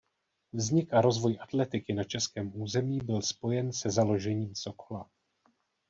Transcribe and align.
Vznik 0.53 0.93
a 0.93 1.01
rozvoj 1.01 1.37
atletiky 1.41 1.93
na 1.93 2.03
českém 2.03 2.51
území 2.61 2.99
byl 3.03 3.21
spojen 3.21 3.73
se 3.73 3.89
založením 3.89 4.55
Sokola. 4.55 5.09